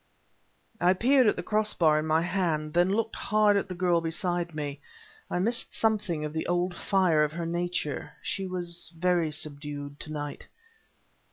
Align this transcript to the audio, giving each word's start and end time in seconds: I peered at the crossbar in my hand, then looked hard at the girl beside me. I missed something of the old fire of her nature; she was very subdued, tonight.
I 0.79 0.93
peered 0.93 1.27
at 1.27 1.35
the 1.35 1.43
crossbar 1.43 1.99
in 1.99 2.07
my 2.07 2.23
hand, 2.23 2.73
then 2.73 2.89
looked 2.89 3.15
hard 3.15 3.55
at 3.55 3.69
the 3.69 3.75
girl 3.75 4.01
beside 4.01 4.55
me. 4.55 4.81
I 5.29 5.37
missed 5.37 5.75
something 5.75 6.25
of 6.25 6.33
the 6.33 6.47
old 6.47 6.73
fire 6.75 7.23
of 7.23 7.33
her 7.33 7.45
nature; 7.45 8.13
she 8.23 8.47
was 8.47 8.91
very 8.97 9.31
subdued, 9.31 9.99
tonight. 9.99 10.47